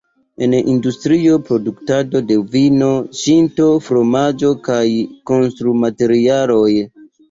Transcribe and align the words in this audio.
En 0.43 0.53
industrio, 0.69 1.35
produktado 1.49 2.23
de 2.33 2.39
vino, 2.57 2.89
ŝinko, 3.21 3.71
fromaĝo, 3.91 4.53
kaj 4.73 4.83
konstrumaterialoj. 5.35 6.71